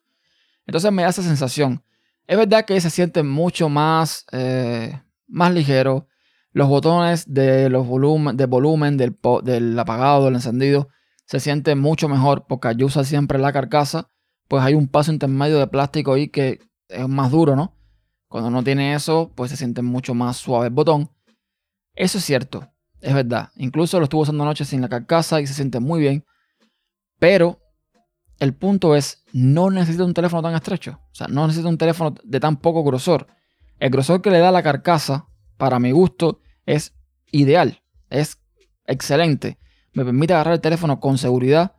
Entonces 0.66 0.92
me 0.92 1.02
da 1.02 1.08
esa 1.08 1.22
sensación. 1.22 1.82
Es 2.26 2.36
verdad 2.36 2.64
que 2.64 2.80
se 2.80 2.90
siente 2.90 3.22
mucho 3.22 3.68
más, 3.68 4.26
eh, 4.32 5.00
más 5.28 5.52
ligero. 5.52 6.08
Los 6.52 6.68
botones 6.68 7.32
de 7.32 7.68
los 7.68 7.86
volumen, 7.86 8.36
de 8.36 8.46
volumen 8.46 8.96
del, 8.96 9.78
apagado, 9.78 10.24
del 10.24 10.34
encendido, 10.34 10.88
se 11.26 11.40
sienten 11.40 11.78
mucho 11.78 12.08
mejor 12.08 12.46
porque 12.48 12.68
al 12.68 12.82
usa 12.82 13.04
siempre 13.04 13.38
la 13.38 13.52
carcasa. 13.52 14.10
Pues 14.48 14.62
hay 14.62 14.74
un 14.74 14.88
paso 14.88 15.12
intermedio 15.12 15.58
de 15.58 15.66
plástico 15.66 16.14
ahí 16.14 16.28
que 16.28 16.60
es 16.88 17.08
más 17.08 17.30
duro, 17.30 17.54
¿no? 17.54 17.76
Cuando 18.28 18.50
no 18.50 18.64
tiene 18.64 18.94
eso, 18.94 19.32
pues 19.34 19.50
se 19.50 19.56
siente 19.56 19.82
mucho 19.82 20.14
más 20.14 20.38
suave 20.38 20.68
el 20.68 20.72
botón. 20.72 21.10
Eso 21.94 22.18
es 22.18 22.24
cierto, 22.24 22.70
es 23.00 23.14
verdad. 23.14 23.50
Incluso 23.56 23.98
lo 23.98 24.04
estuve 24.04 24.22
usando 24.22 24.42
anoche 24.42 24.64
sin 24.64 24.80
la 24.80 24.88
carcasa 24.88 25.40
y 25.40 25.46
se 25.46 25.54
siente 25.54 25.80
muy 25.80 26.00
bien. 26.00 26.24
Pero 27.18 27.60
el 28.38 28.54
punto 28.54 28.94
es, 28.94 29.24
no 29.32 29.70
necesito 29.70 30.04
un 30.04 30.14
teléfono 30.14 30.42
tan 30.42 30.54
estrecho. 30.54 31.00
O 31.10 31.14
sea, 31.14 31.26
no 31.28 31.46
necesito 31.46 31.68
un 31.68 31.78
teléfono 31.78 32.14
de 32.22 32.40
tan 32.40 32.56
poco 32.56 32.84
grosor. 32.84 33.26
El 33.78 33.90
grosor 33.90 34.22
que 34.22 34.30
le 34.30 34.38
da 34.38 34.50
la 34.50 34.62
carcasa, 34.62 35.28
para 35.56 35.78
mi 35.78 35.90
gusto, 35.92 36.40
es 36.66 36.94
ideal. 37.30 37.82
Es 38.10 38.38
excelente. 38.86 39.58
Me 39.92 40.04
permite 40.04 40.34
agarrar 40.34 40.54
el 40.54 40.60
teléfono 40.60 41.00
con 41.00 41.18
seguridad. 41.18 41.76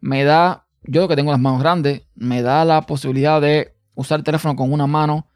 Me 0.00 0.24
da, 0.24 0.66
yo 0.82 1.08
que 1.08 1.16
tengo 1.16 1.30
las 1.30 1.40
manos 1.40 1.60
grandes, 1.60 2.02
me 2.14 2.42
da 2.42 2.64
la 2.64 2.82
posibilidad 2.82 3.40
de 3.40 3.74
usar 3.94 4.18
el 4.20 4.24
teléfono 4.24 4.56
con 4.56 4.72
una 4.72 4.86
mano 4.86 5.26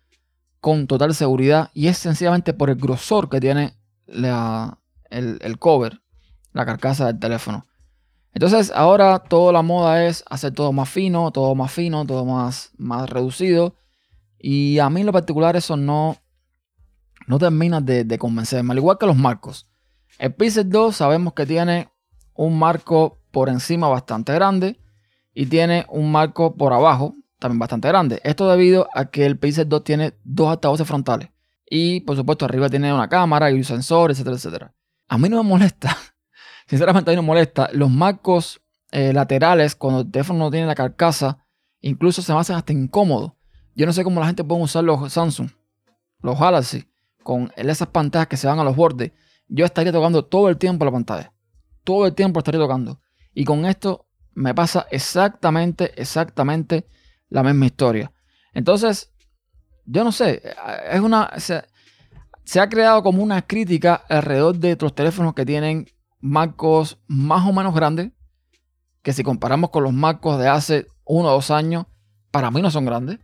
con 0.61 0.87
total 0.87 1.15
seguridad. 1.15 1.71
Y 1.75 1.89
es 1.89 1.99
sencillamente 1.99 2.53
por 2.55 2.71
el 2.71 2.77
grosor 2.77 3.29
que 3.29 3.41
tiene 3.41 3.75
el, 4.07 5.39
el 5.41 5.59
cover, 5.59 6.01
la 6.53 6.67
carcasa 6.67 7.07
del 7.07 7.19
teléfono. 7.19 7.67
Entonces 8.33 8.71
ahora 8.75 9.19
toda 9.21 9.51
la 9.51 9.63
moda 9.63 10.05
es 10.05 10.23
hacer 10.29 10.53
todo 10.53 10.71
más 10.71 10.91
fino, 10.91 11.31
todo 11.31 11.55
más 11.55 11.73
fino, 11.73 12.05
todo 12.05 12.27
más, 12.27 12.71
más 12.77 13.09
reducido. 13.09 13.77
Y 14.39 14.79
a 14.79 14.91
mí 14.91 15.01
en 15.01 15.07
lo 15.07 15.13
particular 15.13 15.57
eso 15.57 15.77
no, 15.77 16.17
no 17.27 17.39
termina 17.39 17.81
de, 17.81 18.19
convencerme, 18.19 18.73
al 18.73 18.79
igual 18.79 18.99
que 18.99 19.07
los 19.07 19.17
marcos. 19.17 19.69
El 20.19 20.35
Pixel 20.35 20.69
2 20.69 20.97
sabemos 20.97 21.35
que 21.35 21.47
tiene 21.47 21.91
un 22.35 22.59
marco 22.59 23.19
por 23.31 23.49
encima 23.49 23.89
bastante 23.89 24.33
grande 24.33 24.81
y 25.35 25.47
tiene 25.47 25.87
un 25.89 26.11
marco 26.11 26.57
por 26.57 26.73
abajo 26.73 27.15
también 27.39 27.59
bastante 27.59 27.89
grande. 27.89 28.21
Esto 28.25 28.49
debido 28.49 28.89
a 28.95 29.07
que 29.07 29.27
el 29.27 29.39
Pixel 29.39 29.69
2 29.69 29.85
tiene 29.85 30.15
dos 30.25 30.49
altavoces 30.49 30.87
frontales 30.87 31.29
y 31.69 32.01
por 32.01 32.17
supuesto 32.17 32.45
arriba 32.45 32.69
tiene 32.69 32.93
una 32.93 33.09
cámara 33.09 33.51
y 33.51 33.55
un 33.55 33.65
sensor, 33.65 34.11
etcétera, 34.11 34.37
etcétera. 34.37 34.75
A 35.09 35.19
mí 35.19 35.29
no 35.29 35.43
me 35.43 35.49
molesta 35.49 35.97
sinceramente 36.67 37.11
a 37.11 37.13
mí 37.13 37.17
no 37.17 37.23
molesta. 37.23 37.69
Los 37.73 37.91
marcos 37.91 38.61
eh, 38.91 39.13
laterales, 39.13 39.75
cuando 39.75 40.01
el 40.01 40.11
teléfono 40.11 40.41
no 40.41 40.51
tiene 40.51 40.67
la 40.67 40.75
carcasa, 40.75 41.47
incluso 41.81 42.23
se 42.23 42.33
me 42.33 42.41
hacen 42.41 42.57
hasta 42.57 42.73
incómodos. 42.73 43.33
Yo 43.77 43.85
no 43.85 43.93
sé 43.93 44.03
cómo 44.03 44.21
la 44.21 44.27
gente 44.27 44.43
puede 44.43 44.63
usar 44.63 44.83
los 44.83 45.13
Samsung, 45.13 45.51
los 46.23 46.41
Galaxy, 46.41 46.89
con 47.23 47.53
esas 47.57 47.89
pantallas 47.89 48.27
que 48.27 48.39
se 48.39 48.47
van 48.47 48.59
a 48.59 48.65
los 48.65 48.75
bordes. 48.75 49.13
Yo 49.49 49.67
estaría 49.67 49.93
tocando 49.93 50.25
todo 50.25 50.49
el 50.49 50.57
tiempo 50.57 50.87
la 50.87 50.93
pantalla. 50.93 51.33
Todo 51.85 52.07
el 52.07 52.15
tiempo 52.15 52.41
estaría 52.41 52.61
tocando. 52.61 53.01
Y 53.35 53.45
con 53.45 53.67
esto 53.67 54.07
me 54.33 54.55
pasa 54.55 54.87
exactamente, 54.91 55.93
exactamente 56.01 56.87
la 57.29 57.43
misma 57.43 57.67
historia. 57.67 58.11
Entonces, 58.55 59.13
yo 59.85 60.05
no 60.05 60.11
sé, 60.11 60.43
es 60.91 61.01
una... 61.01 61.31
Se, 61.37 62.61
ha 62.61 62.69
creado 62.71 63.03
como 63.03 63.23
una 63.23 63.43
crítica 63.43 63.95
alrededor 64.09 64.57
de 64.57 64.73
otros 64.73 64.95
teléfonos 64.95 65.35
que 65.35 65.45
tienen 65.45 65.87
marcos 66.21 66.99
más 67.09 67.47
o 67.47 67.53
menos 67.53 67.75
grandes, 67.75 68.13
que 69.03 69.13
si 69.13 69.23
comparamos 69.23 69.69
con 69.69 69.83
los 69.83 69.93
marcos 69.93 70.39
de 70.39 70.49
hace 70.49 70.87
uno 71.05 71.29
o 71.29 71.33
dos 71.33 71.51
años, 71.51 71.85
para 72.31 72.51
mí 72.51 72.63
no 72.63 72.71
son 72.71 72.87
grandes, 72.87 73.19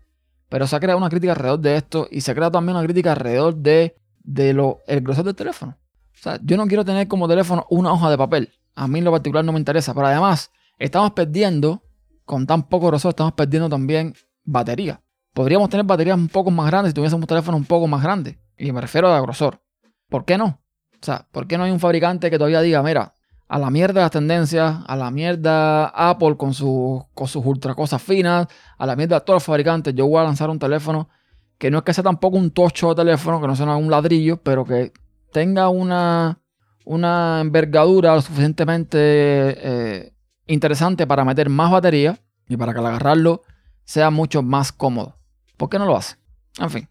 pero 0.53 0.67
se 0.67 0.77
ha 0.77 0.81
creado 0.81 0.99
una 0.99 1.09
crítica 1.09 1.33
alrededor 1.33 1.61
de 1.61 1.77
esto 1.77 2.09
y 2.11 2.21
se 2.21 2.31
ha 2.31 2.35
creado 2.35 2.53
también 2.53 2.77
una 2.77 2.85
crítica 2.85 3.13
alrededor 3.13 3.57
de, 3.57 3.97
de 4.23 4.53
lo, 4.53 4.81
el 4.87 5.01
grosor 5.01 5.25
del 5.25 5.35
teléfono. 5.35 5.79
O 6.13 6.19
sea, 6.23 6.39
yo 6.43 6.59
no 6.59 6.67
quiero 6.67 6.85
tener 6.85 7.09
como 7.09 7.27
teléfono 7.27 7.67
una 7.71 7.91
hoja 7.91 8.11
de 8.11 8.19
papel. 8.19 8.53
A 8.75 8.87
mí 8.87 8.99
en 8.99 9.07
lo 9.07 9.13
particular 9.13 9.47
no 9.47 9.53
me 9.53 9.59
interesa, 9.59 9.95
pero 9.95 10.09
además 10.09 10.51
estamos 10.79 11.13
perdiendo, 11.13 11.83
con 12.27 12.47
tan 12.47 12.65
poco 12.65 12.89
grosor, 12.89 13.13
estamos 13.13 13.33
perdiendo 13.33 13.71
también 13.71 14.13
batería. 14.45 15.01
Podríamos 15.33 15.71
tener 15.71 15.87
baterías 15.87 16.19
un 16.19 16.29
poco 16.29 16.51
más 16.51 16.67
grandes 16.67 16.91
si 16.91 16.95
tuviésemos 16.97 17.23
un 17.23 17.29
teléfono 17.29 17.57
un 17.57 17.65
poco 17.65 17.89
más 17.89 18.03
grande. 18.03 18.39
Y 18.59 18.73
me 18.73 18.83
refiero 18.83 19.09
a 19.09 19.23
grosor. 19.23 19.63
¿Por 20.11 20.27
qué 20.27 20.37
no? 20.37 20.61
O 20.93 20.99
sea, 21.01 21.27
¿por 21.33 21.47
qué 21.47 21.57
no 21.57 21.65
hay 21.65 21.71
un 21.71 21.81
fabricante 21.81 22.29
que 22.29 22.37
todavía 22.37 22.61
diga, 22.61 22.83
mira, 22.83 23.12
a 23.53 23.59
la 23.59 23.71
mierda 23.71 24.01
las 24.01 24.11
tendencias, 24.11 24.79
a 24.87 24.97
la 24.97 25.11
mierda 25.11 25.89
Apple 25.89 26.39
con, 26.39 26.55
sus, 26.55 27.03
con 27.13 27.29
sus 27.29 27.45
ultra 27.45 27.75
cosas 27.75 28.01
finas, 28.01 28.47
a 28.79 28.87
la 28.87 28.97
mierda 28.97 29.21
todos 29.21 29.37
los 29.37 29.45
fabricantes, 29.45 29.95
yo 29.95 30.07
voy 30.07 30.21
a 30.21 30.25
lanzar 30.25 30.49
un 30.49 30.59
teléfono 30.59 31.11
que 31.59 31.71
no 31.71 31.77
es 31.77 31.85
que 31.85 31.93
sea 31.93 32.03
tampoco 32.03 32.39
un 32.39 32.51
tocho 32.51 32.89
de 32.89 32.95
teléfono, 32.95 33.43
que 33.43 33.47
no 33.47 33.55
sea 33.55 33.77
un 33.77 33.91
ladrillo, 33.91 34.39
pero 34.39 34.65
que 34.65 34.95
tenga 35.33 35.69
una, 35.69 36.41
una 36.87 37.43
envergadura 37.43 38.15
lo 38.15 38.23
suficientemente 38.23 38.97
eh, 38.99 40.15
interesante 40.47 41.07
para 41.07 41.23
meter 41.23 41.51
más 41.51 41.71
batería 41.71 42.19
y 42.49 42.57
para 42.57 42.73
que 42.73 42.79
al 42.79 42.87
agarrarlo 42.87 43.43
sea 43.85 44.09
mucho 44.09 44.43
más 44.43 44.73
cómodo. 44.73 45.19
¿Por 45.59 45.69
qué 45.69 45.79
no 45.79 45.85
lo 45.85 45.95
hace? 45.95 46.17
En 46.59 46.71
fin. 46.71 46.89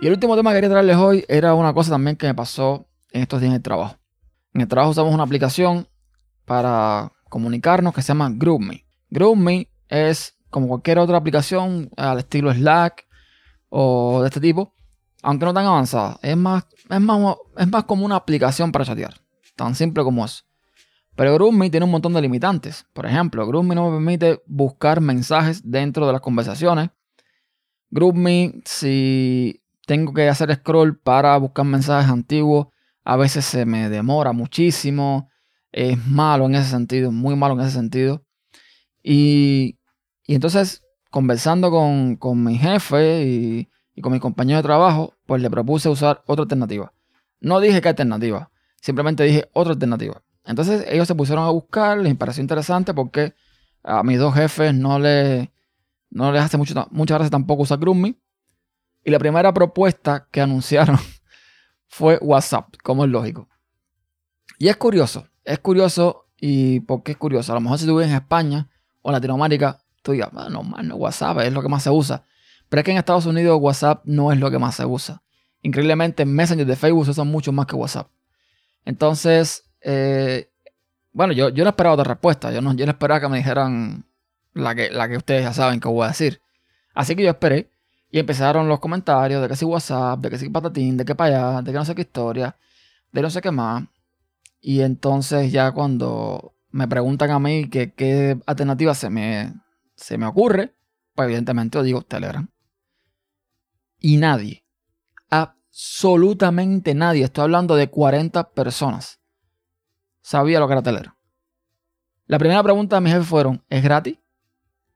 Y 0.00 0.08
el 0.08 0.14
último 0.14 0.34
tema 0.34 0.50
que 0.50 0.56
quería 0.56 0.70
traerles 0.70 0.96
hoy 0.96 1.24
era 1.28 1.54
una 1.54 1.72
cosa 1.72 1.92
también 1.92 2.16
que 2.16 2.26
me 2.26 2.34
pasó 2.34 2.88
en 3.12 3.22
estos 3.22 3.40
días 3.40 3.52
de 3.52 3.60
trabajo. 3.60 3.96
En 4.54 4.60
el 4.60 4.68
trabajo 4.68 4.92
usamos 4.92 5.12
una 5.12 5.24
aplicación 5.24 5.88
para 6.44 7.12
comunicarnos 7.28 7.92
que 7.92 8.02
se 8.02 8.08
llama 8.08 8.30
GroupMe. 8.32 8.86
GroupMe 9.10 9.68
es 9.88 10.38
como 10.48 10.68
cualquier 10.68 11.00
otra 11.00 11.16
aplicación 11.16 11.90
al 11.96 12.20
estilo 12.20 12.52
Slack 12.54 13.04
o 13.68 14.22
de 14.22 14.28
este 14.28 14.40
tipo, 14.40 14.72
aunque 15.22 15.44
no 15.44 15.52
tan 15.52 15.66
avanzada. 15.66 16.20
Es 16.22 16.36
más, 16.36 16.64
es 16.88 17.00
más, 17.00 17.36
es 17.56 17.84
como 17.84 18.06
una 18.06 18.14
aplicación 18.14 18.70
para 18.70 18.84
chatear, 18.84 19.14
tan 19.56 19.74
simple 19.74 20.04
como 20.04 20.24
eso. 20.24 20.44
Pero 21.16 21.34
GroupMe 21.34 21.70
tiene 21.70 21.86
un 21.86 21.90
montón 21.90 22.12
de 22.12 22.22
limitantes. 22.22 22.86
Por 22.92 23.06
ejemplo, 23.06 23.44
GroupMe 23.48 23.74
no 23.74 23.90
me 23.90 23.96
permite 23.96 24.42
buscar 24.46 25.00
mensajes 25.00 25.68
dentro 25.68 26.06
de 26.06 26.12
las 26.12 26.20
conversaciones. 26.20 26.90
GroupMe, 27.90 28.62
si 28.64 29.60
tengo 29.84 30.14
que 30.14 30.28
hacer 30.28 30.54
scroll 30.54 30.96
para 30.96 31.36
buscar 31.38 31.64
mensajes 31.64 32.08
antiguos, 32.08 32.68
a 33.04 33.16
veces 33.16 33.44
se 33.44 33.66
me 33.66 33.88
demora 33.90 34.32
muchísimo, 34.32 35.30
es 35.72 36.04
malo 36.06 36.46
en 36.46 36.54
ese 36.54 36.70
sentido, 36.70 37.12
muy 37.12 37.36
malo 37.36 37.54
en 37.54 37.60
ese 37.60 37.72
sentido. 37.72 38.24
Y, 39.02 39.78
entonces, 40.26 40.82
conversando 41.10 41.70
con, 41.70 42.42
mi 42.42 42.56
jefe 42.56 43.24
y, 43.24 43.68
y, 43.94 44.00
con 44.00 44.12
mi 44.12 44.20
compañero 44.20 44.56
de 44.58 44.62
trabajo, 44.62 45.14
pues 45.26 45.42
le 45.42 45.50
propuse 45.50 45.88
usar 45.88 46.22
otra 46.26 46.44
alternativa. 46.44 46.92
No 47.40 47.60
dije 47.60 47.82
qué 47.82 47.90
alternativa, 47.90 48.50
simplemente 48.80 49.24
dije 49.24 49.50
otra 49.52 49.74
alternativa. 49.74 50.22
Entonces 50.46 50.84
ellos 50.88 51.08
se 51.08 51.14
pusieron 51.14 51.44
a 51.44 51.50
buscar, 51.50 51.98
les 51.98 52.14
pareció 52.16 52.42
interesante 52.42 52.94
porque 52.94 53.34
a 53.82 54.02
mis 54.02 54.18
dos 54.18 54.34
jefes 54.34 54.74
no, 54.74 54.98
le, 54.98 55.50
no 56.10 56.32
les 56.32 56.42
hace 56.42 56.56
mucho, 56.56 56.74
muchas 56.90 57.16
gracias 57.16 57.30
tampoco 57.30 57.62
usar 57.62 57.78
GroupMe. 57.78 58.16
Y 59.04 59.10
la 59.10 59.18
primera 59.18 59.52
propuesta 59.52 60.26
que 60.30 60.40
anunciaron 60.40 60.98
fue 61.94 62.18
WhatsApp, 62.20 62.74
como 62.82 63.04
es 63.04 63.10
lógico. 63.10 63.48
Y 64.58 64.66
es 64.66 64.76
curioso, 64.76 65.28
es 65.44 65.60
curioso, 65.60 66.26
y 66.36 66.80
¿por 66.80 67.04
qué 67.04 67.12
es 67.12 67.18
curioso? 67.18 67.52
A 67.52 67.54
lo 67.54 67.60
mejor 67.60 67.78
si 67.78 67.86
tú 67.86 68.00
en 68.00 68.10
España 68.10 68.68
o 69.00 69.12
Latinoamérica, 69.12 69.80
tú 70.02 70.10
digas, 70.10 70.32
no, 70.32 70.48
no, 70.50 70.96
WhatsApp 70.96 71.38
es 71.42 71.52
lo 71.52 71.62
que 71.62 71.68
más 71.68 71.84
se 71.84 71.90
usa. 71.90 72.24
Pero 72.68 72.80
es 72.80 72.84
que 72.84 72.90
en 72.90 72.96
Estados 72.96 73.26
Unidos 73.26 73.60
WhatsApp 73.62 74.02
no 74.06 74.32
es 74.32 74.40
lo 74.40 74.50
que 74.50 74.58
más 74.58 74.74
se 74.74 74.84
usa. 74.84 75.22
Increíblemente, 75.62 76.24
Messenger 76.24 76.66
de 76.66 76.74
Facebook 76.74 77.04
se 77.04 77.12
usan 77.12 77.28
mucho 77.28 77.52
más 77.52 77.66
que 77.66 77.76
WhatsApp. 77.76 78.08
Entonces, 78.84 79.70
eh, 79.80 80.50
bueno, 81.12 81.32
yo, 81.32 81.50
yo 81.50 81.62
no 81.62 81.70
esperaba 81.70 81.94
otra 81.94 82.12
respuesta. 82.12 82.50
Yo 82.50 82.60
no, 82.60 82.74
yo 82.74 82.86
no 82.86 82.90
esperaba 82.90 83.20
que 83.20 83.28
me 83.28 83.36
dijeran 83.36 84.04
la 84.52 84.74
que, 84.74 84.90
la 84.90 85.08
que 85.08 85.16
ustedes 85.16 85.44
ya 85.44 85.52
saben 85.52 85.78
que 85.78 85.86
voy 85.86 86.06
a 86.06 86.08
decir. 86.08 86.40
Así 86.92 87.14
que 87.14 87.22
yo 87.22 87.30
esperé. 87.30 87.70
Y 88.14 88.20
empezaron 88.20 88.68
los 88.68 88.78
comentarios 88.78 89.42
de 89.42 89.48
que 89.48 89.56
si 89.56 89.64
WhatsApp, 89.64 90.20
de 90.20 90.30
que 90.30 90.38
si 90.38 90.48
patatín, 90.48 90.96
de 90.96 91.04
que 91.04 91.16
para 91.16 91.56
allá, 91.56 91.62
de 91.62 91.72
que 91.72 91.78
no 91.78 91.84
sé 91.84 91.96
qué 91.96 92.02
historia, 92.02 92.56
de 93.10 93.20
no 93.20 93.28
sé 93.28 93.42
qué 93.42 93.50
más. 93.50 93.82
Y 94.60 94.82
entonces 94.82 95.50
ya 95.50 95.72
cuando 95.72 96.54
me 96.70 96.86
preguntan 96.86 97.32
a 97.32 97.40
mí 97.40 97.68
qué 97.68 98.40
alternativa 98.46 98.94
se 98.94 99.10
me, 99.10 99.52
se 99.96 100.16
me 100.16 100.26
ocurre, 100.26 100.76
pues 101.12 101.26
evidentemente 101.26 101.76
yo 101.76 101.82
digo 101.82 102.02
Telegram. 102.02 102.48
Y 103.98 104.16
nadie, 104.18 104.64
absolutamente 105.28 106.94
nadie, 106.94 107.24
estoy 107.24 107.42
hablando 107.42 107.74
de 107.74 107.90
40 107.90 108.50
personas, 108.50 109.18
sabía 110.22 110.60
lo 110.60 110.68
que 110.68 110.74
era 110.74 110.82
Telegram. 110.82 111.16
La 112.26 112.38
primera 112.38 112.62
pregunta 112.62 112.94
de 112.94 113.00
mi 113.00 113.10
jefe 113.10 113.24
fueron, 113.24 113.64
¿es 113.68 113.82
gratis? 113.82 114.16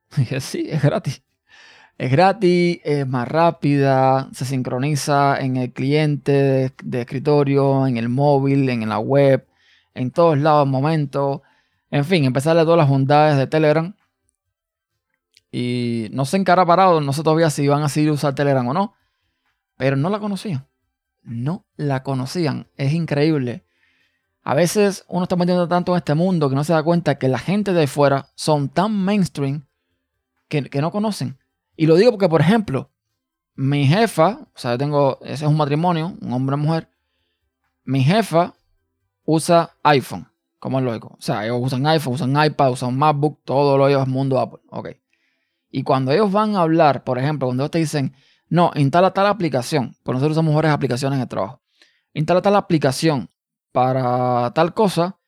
dije, 0.16 0.40
sí, 0.40 0.68
es 0.70 0.84
gratis. 0.84 1.20
Es 1.98 2.12
gratis, 2.12 2.78
es 2.84 3.08
más 3.08 3.26
rápida, 3.26 4.28
se 4.32 4.44
sincroniza 4.44 5.36
en 5.40 5.56
el 5.56 5.72
cliente 5.72 6.72
de, 6.80 7.00
escritorio, 7.00 7.88
en 7.88 7.96
el 7.96 8.08
móvil, 8.08 8.68
en 8.68 8.88
la 8.88 9.00
web, 9.00 9.48
en 9.94 10.12
todos 10.12 10.38
lados, 10.38 10.68
momentos. 10.68 11.40
En 11.90 12.04
fin, 12.04 12.24
empezarle 12.24 12.62
todas 12.62 12.78
las 12.78 12.88
bondades 12.88 13.36
de 13.36 13.48
Telegram. 13.48 13.96
Y 15.50 16.08
no 16.12 16.24
sé 16.24 16.36
en 16.36 16.44
cara 16.44 16.64
parado, 16.64 17.00
no 17.00 17.12
sé 17.12 17.24
todavía 17.24 17.50
si 17.50 17.66
van 17.66 17.82
a 17.82 17.88
seguir 17.88 18.12
usar 18.12 18.32
Telegram 18.32 18.66
o 18.68 18.74
no. 18.74 18.94
Pero 19.76 19.96
no 19.96 20.08
la 20.08 20.20
conocían. 20.20 20.68
No 21.24 21.66
la 21.76 22.04
conocían. 22.04 22.68
Es 22.76 22.92
increíble. 22.92 23.64
A 24.44 24.54
veces 24.54 25.04
uno 25.08 25.24
está 25.24 25.34
metiendo 25.34 25.66
tanto 25.66 25.92
en 25.92 25.98
este 25.98 26.14
mundo 26.14 26.48
que 26.48 26.54
no 26.54 26.62
se 26.62 26.74
da 26.74 26.82
cuenta 26.84 27.18
que 27.18 27.26
la 27.26 27.40
gente 27.40 27.72
de 27.72 27.88
fuera 27.88 28.28
son 28.36 28.68
tan 28.68 28.94
mainstream 28.94 29.66
que 30.48 30.80
no 30.80 30.92
conocen. 30.92 31.38
Y 31.78 31.86
lo 31.86 31.94
digo 31.94 32.10
porque, 32.10 32.28
por 32.28 32.40
ejemplo, 32.40 32.90
mi 33.54 33.86
jefa, 33.86 34.40
o 34.52 34.58
sea, 34.58 34.72
yo 34.72 34.78
tengo, 34.78 35.20
ese 35.22 35.44
es 35.44 35.50
un 35.50 35.56
matrimonio, 35.56 36.16
un 36.20 36.32
hombre-mujer, 36.32 36.90
mi 37.84 38.02
jefa 38.02 38.52
usa 39.24 39.76
iPhone, 39.84 40.26
como 40.58 40.80
es 40.80 40.84
lógico. 40.84 41.14
O 41.16 41.22
sea, 41.22 41.44
ellos 41.44 41.58
usan 41.60 41.86
iPhone, 41.86 42.14
usan 42.14 42.44
iPad, 42.44 42.72
usan 42.72 42.98
MacBook, 42.98 43.42
todo 43.44 43.78
lo 43.78 43.88
ellos 43.88 44.08
mundo 44.08 44.40
Apple. 44.40 44.58
Ok. 44.70 44.88
Y 45.70 45.84
cuando 45.84 46.10
ellos 46.10 46.32
van 46.32 46.56
a 46.56 46.62
hablar, 46.62 47.04
por 47.04 47.16
ejemplo, 47.16 47.46
cuando 47.46 47.62
ellos 47.62 47.70
te 47.70 47.78
dicen, 47.78 48.12
no, 48.48 48.72
instala 48.74 49.14
tal 49.14 49.28
aplicación, 49.28 49.94
porque 50.02 50.16
nosotros 50.16 50.32
usamos 50.32 50.50
mejores 50.50 50.72
aplicaciones 50.72 51.18
en 51.18 51.22
el 51.22 51.28
trabajo, 51.28 51.62
instala 52.12 52.42
tal 52.42 52.56
aplicación 52.56 53.30
para 53.70 54.52
tal 54.52 54.74
cosa, 54.74 55.20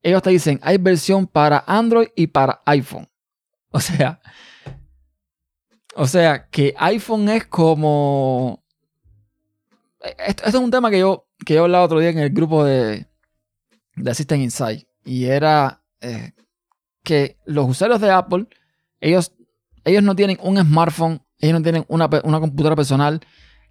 ellos 0.00 0.22
te 0.22 0.30
dicen, 0.30 0.60
hay 0.62 0.78
versión 0.78 1.26
para 1.26 1.64
Android 1.66 2.06
y 2.14 2.28
para 2.28 2.62
iPhone. 2.66 3.08
O 3.72 3.80
sea, 3.80 4.20
o 5.98 6.06
sea, 6.06 6.48
que 6.48 6.74
iPhone 6.76 7.28
es 7.30 7.46
como... 7.46 8.62
Esto, 10.26 10.44
es 10.44 10.54
un 10.54 10.70
tema 10.70 10.90
que 10.90 10.98
yo, 10.98 11.26
que 11.44 11.54
yo 11.54 11.64
hablaba 11.64 11.84
otro 11.86 12.00
día 12.00 12.10
en 12.10 12.18
el 12.18 12.30
grupo 12.30 12.64
de, 12.64 13.06
de 13.96 14.10
Assistant 14.10 14.42
Insight. 14.42 14.86
Y 15.04 15.24
era 15.24 15.82
eh, 16.02 16.32
que 17.02 17.38
los 17.46 17.68
usuarios 17.70 18.00
de 18.02 18.10
Apple, 18.10 18.46
ellos, 19.00 19.32
ellos 19.84 20.02
no 20.02 20.14
tienen 20.14 20.38
un 20.42 20.58
smartphone, 20.58 21.22
ellos 21.38 21.58
no 21.58 21.62
tienen 21.62 21.86
una, 21.88 22.10
una 22.24 22.40
computadora 22.40 22.76
personal, 22.76 23.20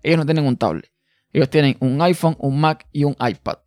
ellos 0.01 0.17
no 0.17 0.25
tienen 0.25 0.47
un 0.47 0.57
tablet. 0.57 0.91
Ellos 1.31 1.49
tienen 1.51 1.77
un 1.79 2.01
iPhone, 2.01 2.35
un 2.39 2.59
Mac 2.59 2.87
y 2.91 3.03
un 3.03 3.15
iPad. 3.19 3.59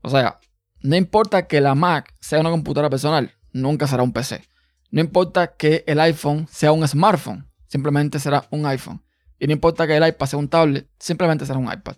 O 0.00 0.08
sea, 0.08 0.40
no 0.80 0.96
importa 0.96 1.46
que 1.46 1.60
la 1.60 1.74
Mac 1.74 2.14
sea 2.18 2.40
una 2.40 2.50
computadora 2.50 2.88
personal, 2.88 3.30
nunca 3.52 3.86
será 3.86 4.02
un 4.02 4.12
PC. 4.12 4.42
No 4.90 5.02
importa 5.02 5.54
que 5.54 5.84
el 5.86 6.00
iPhone 6.00 6.48
sea 6.50 6.72
un 6.72 6.86
smartphone, 6.88 7.49
simplemente 7.70 8.18
será 8.18 8.46
un 8.50 8.66
iPhone. 8.66 9.02
Y 9.38 9.46
no 9.46 9.52
importa 9.52 9.86
que 9.86 9.96
el 9.96 10.06
iPad 10.06 10.26
sea 10.26 10.38
un 10.38 10.48
tablet, 10.48 10.88
simplemente 10.98 11.46
será 11.46 11.58
un 11.58 11.72
iPad. 11.72 11.96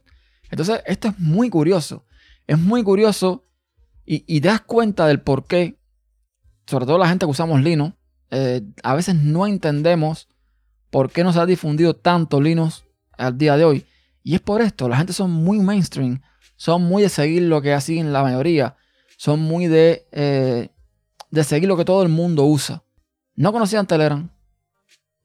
Entonces, 0.51 0.83
esto 0.87 1.09
es 1.09 1.19
muy 1.19 1.49
curioso. 1.49 2.05
Es 2.47 2.59
muy 2.59 2.83
curioso 2.83 3.45
y, 4.05 4.41
das 4.41 4.61
cuenta 4.61 5.07
del 5.07 5.21
por 5.21 5.47
qué, 5.47 5.79
sobre 6.67 6.87
todo 6.87 6.99
la 6.99 7.09
gente 7.09 7.25
que 7.25 7.31
usamos 7.31 7.63
Linux, 7.63 7.95
eh, 8.31 8.63
a 8.83 8.95
veces 8.95 9.15
no 9.15 9.47
entendemos 9.47 10.29
por 10.91 11.11
qué 11.11 11.25
no 11.25 11.33
se 11.33 11.41
ha 11.41 11.47
difundido 11.47 11.97
tanto 11.97 12.41
Linux 12.41 12.85
al 13.17 13.39
día 13.39 13.57
de 13.57 13.65
hoy. 13.65 13.87
Y 14.23 14.35
es 14.35 14.41
por 14.41 14.61
esto, 14.61 14.89
la 14.89 14.99
gente 14.99 15.13
son 15.13 15.31
muy 15.31 15.59
mainstream, 15.59 16.21
son 16.57 16.83
muy 16.83 17.03
de 17.03 17.09
seguir 17.09 17.43
lo 17.43 17.63
que 17.63 17.73
hacen 17.73 18.13
la 18.13 18.23
mayoría, 18.23 18.77
son 19.17 19.41
muy 19.41 19.67
de, 19.67 20.07
eh, 20.13 20.69
de 21.31 21.45
seguir 21.45 21.69
lo 21.69 21.77
que 21.77 21.85
todo 21.85 22.03
el 22.03 22.09
mundo 22.09 22.45
usa. 22.45 22.85
No 23.35 23.53
conocían 23.53 23.87
Telegram, 23.87 24.31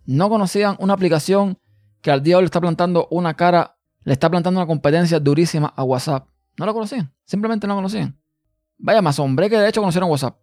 no 0.07 0.29
conocían 0.29 0.75
una 0.79 0.93
aplicación 0.93 1.59
que 2.01 2.09
al 2.09 2.23
día 2.23 2.31
de 2.31 2.35
hoy 2.37 2.41
le 2.43 2.45
está 2.45 2.61
plantando 2.61 3.07
una 3.11 3.35
cara, 3.35 3.77
le 4.03 4.13
está 4.13 4.29
plantando 4.29 4.59
una 4.59 4.65
competencia 4.65 5.19
durísima 5.19 5.67
a 5.75 5.83
WhatsApp. 5.83 6.27
No 6.57 6.65
lo 6.65 6.73
conocían, 6.73 7.13
simplemente 7.25 7.67
no 7.67 7.73
lo 7.73 7.79
conocían. 7.79 8.19
Vaya, 8.79 9.01
más 9.01 9.19
hombre 9.19 9.49
que 9.49 9.57
de 9.57 9.67
hecho 9.67 9.81
conocieron 9.81 10.09
WhatsApp. 10.09 10.39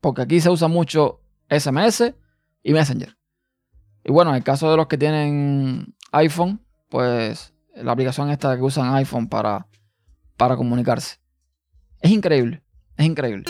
Porque 0.00 0.22
aquí 0.22 0.40
se 0.40 0.50
usa 0.50 0.68
mucho 0.68 1.20
SMS 1.48 2.14
y 2.62 2.72
Messenger. 2.72 3.16
Y 4.04 4.10
bueno, 4.10 4.30
en 4.30 4.36
el 4.36 4.44
caso 4.44 4.70
de 4.70 4.76
los 4.76 4.88
que 4.88 4.98
tienen 4.98 5.94
iPhone, 6.12 6.60
pues 6.88 7.54
la 7.74 7.92
aplicación 7.92 8.30
esta 8.30 8.56
que 8.56 8.62
usan 8.62 8.92
iPhone 8.94 9.28
para, 9.28 9.68
para 10.36 10.56
comunicarse. 10.56 11.18
Es 12.00 12.10
increíble, 12.10 12.62
es 12.96 13.06
increíble. 13.06 13.44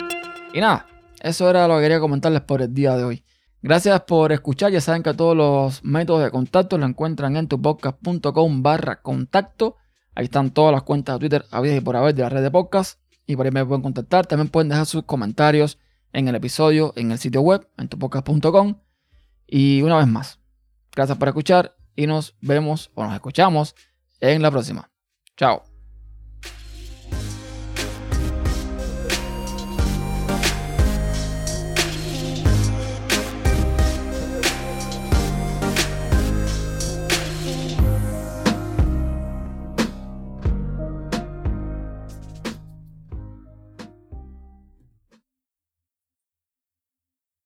Y 0.53 0.59
nada, 0.59 0.85
eso 1.21 1.49
era 1.49 1.67
lo 1.67 1.77
que 1.77 1.83
quería 1.83 1.99
comentarles 1.99 2.41
por 2.41 2.61
el 2.61 2.73
día 2.73 2.95
de 2.95 3.03
hoy. 3.03 3.25
Gracias 3.61 4.01
por 4.01 4.31
escuchar. 4.31 4.71
Ya 4.71 4.81
saben 4.81 5.03
que 5.03 5.13
todos 5.13 5.35
los 5.35 5.83
métodos 5.83 6.23
de 6.23 6.31
contacto 6.31 6.77
lo 6.77 6.85
encuentran 6.85 7.35
en 7.35 7.47
tupodcast.com 7.47 8.63
barra 8.63 9.01
contacto. 9.01 9.75
Ahí 10.15 10.25
están 10.25 10.51
todas 10.51 10.71
las 10.71 10.83
cuentas 10.83 11.15
de 11.15 11.19
Twitter 11.19 11.45
habidas 11.51 11.77
y 11.77 11.81
por 11.81 11.95
haber 11.95 12.15
de 12.15 12.23
la 12.23 12.29
red 12.29 12.41
de 12.41 12.51
podcast. 12.51 12.99
Y 13.25 13.35
por 13.35 13.45
ahí 13.45 13.51
me 13.51 13.65
pueden 13.65 13.83
contactar. 13.83 14.25
También 14.25 14.49
pueden 14.49 14.69
dejar 14.69 14.85
sus 14.85 15.03
comentarios 15.03 15.77
en 16.13 16.27
el 16.27 16.35
episodio, 16.35 16.93
en 16.95 17.11
el 17.11 17.19
sitio 17.19 17.41
web, 17.41 17.67
en 17.77 17.87
tupodcast.com. 17.87 18.75
Y 19.45 19.81
una 19.81 19.97
vez 19.97 20.07
más, 20.07 20.39
gracias 20.95 21.17
por 21.17 21.27
escuchar 21.27 21.75
y 21.95 22.07
nos 22.07 22.35
vemos 22.41 22.91
o 22.95 23.03
nos 23.03 23.13
escuchamos 23.13 23.75
en 24.19 24.41
la 24.41 24.51
próxima. 24.51 24.89
Chao. 25.37 25.68